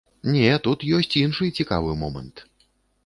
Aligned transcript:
Не, 0.35 0.47
тут 0.67 0.85
ёсць 0.99 1.17
іншы 1.21 1.51
цікавы 1.61 1.91
момант. 2.03 2.47